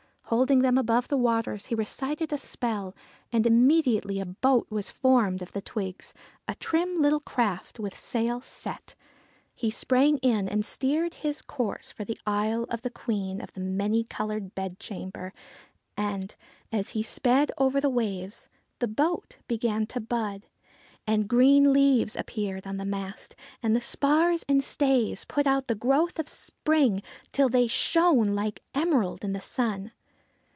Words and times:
Holding 0.31 0.59
them 0.59 0.77
above 0.77 1.09
the 1.09 1.17
waves, 1.17 1.65
he 1.65 1.75
recited 1.75 2.31
a 2.31 2.37
spell, 2.37 2.95
and 3.33 3.45
immediately 3.45 4.17
a 4.21 4.25
boat 4.25 4.65
was 4.69 4.89
formed 4.89 5.41
of 5.41 5.51
the 5.51 5.59
twigs 5.61 6.13
a 6.47 6.55
trim 6.55 7.01
little 7.01 7.19
craft 7.19 7.81
with 7.81 7.99
sail 7.99 8.39
set. 8.39 8.95
He 9.53 9.69
sprang 9.69 10.19
in 10.19 10.47
and 10.47 10.65
steered 10.65 11.15
his 11.15 11.41
course 11.41 11.91
for 11.91 12.05
the 12.05 12.17
isle 12.25 12.63
of 12.69 12.81
the 12.81 12.89
Queen 12.89 13.41
of 13.41 13.51
the 13.51 13.59
Many 13.59 14.05
coloured 14.05 14.55
Bedchamber. 14.55 15.33
And, 15.97 16.33
as 16.71 16.91
he 16.91 17.03
sped 17.03 17.51
over 17.57 17.81
the 17.81 17.89
waves, 17.89 18.47
the 18.79 18.87
boat 18.87 19.37
began 19.49 19.85
to 19.87 19.99
bud; 19.99 20.47
and 21.05 21.27
green 21.27 21.73
leaves 21.73 22.15
appeared 22.15 22.65
on 22.65 22.77
the 22.77 22.85
mast, 22.85 23.35
and 23.61 23.75
the 23.75 23.81
spars 23.81 24.45
and 24.47 24.63
stays 24.63 25.25
put 25.25 25.45
out 25.45 25.67
the 25.67 25.75
growth 25.75 26.17
of 26.19 26.29
spring, 26.29 27.03
till 27.33 27.49
they 27.49 27.67
shone 27.67 28.33
like 28.33 28.61
emerald 28.73 29.25
in 29.25 29.33
the 29.33 29.41
sun. 29.41 29.91